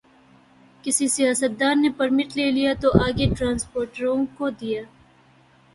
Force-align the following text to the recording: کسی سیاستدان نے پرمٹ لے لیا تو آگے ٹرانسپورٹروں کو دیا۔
کسی 0.83 1.07
سیاستدان 1.07 1.81
نے 1.81 1.89
پرمٹ 1.97 2.29
لے 2.37 2.49
لیا 2.51 2.71
تو 2.81 2.89
آگے 3.05 3.25
ٹرانسپورٹروں 3.37 4.17
کو 4.37 4.49
دیا۔ 4.61 4.81